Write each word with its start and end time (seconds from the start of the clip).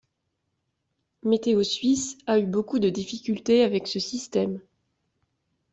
MétéoSuisse 1.21 2.17
a 2.25 2.39
eu 2.39 2.47
beaucoup 2.47 2.79
de 2.79 2.89
difficulté 2.89 3.61
avec 3.63 3.85
ce 3.85 3.99
système. 3.99 4.59